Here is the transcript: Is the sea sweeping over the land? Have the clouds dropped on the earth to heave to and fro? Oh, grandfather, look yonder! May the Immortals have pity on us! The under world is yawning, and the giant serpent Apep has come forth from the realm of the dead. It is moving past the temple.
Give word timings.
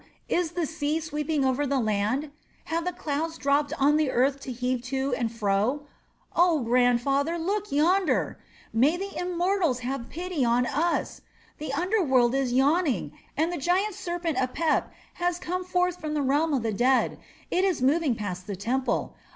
Is 0.29 0.53
the 0.53 0.65
sea 0.65 0.99
sweeping 0.99 1.45
over 1.45 1.67
the 1.67 1.79
land? 1.79 2.31
Have 2.65 2.85
the 2.85 2.91
clouds 2.91 3.37
dropped 3.37 3.71
on 3.77 3.97
the 3.97 4.09
earth 4.09 4.39
to 4.39 4.51
heave 4.51 4.81
to 4.85 5.13
and 5.13 5.31
fro? 5.31 5.83
Oh, 6.35 6.61
grandfather, 6.61 7.37
look 7.37 7.71
yonder! 7.71 8.39
May 8.73 8.97
the 8.97 9.15
Immortals 9.15 9.81
have 9.81 10.09
pity 10.09 10.43
on 10.43 10.65
us! 10.65 11.21
The 11.59 11.71
under 11.73 12.01
world 12.03 12.33
is 12.33 12.51
yawning, 12.51 13.11
and 13.37 13.53
the 13.53 13.59
giant 13.59 13.93
serpent 13.93 14.39
Apep 14.39 14.85
has 15.21 15.37
come 15.37 15.63
forth 15.63 16.01
from 16.01 16.15
the 16.15 16.23
realm 16.23 16.51
of 16.51 16.63
the 16.63 16.73
dead. 16.73 17.19
It 17.51 17.63
is 17.63 17.83
moving 17.83 18.15
past 18.15 18.47
the 18.47 18.55
temple. 18.55 19.13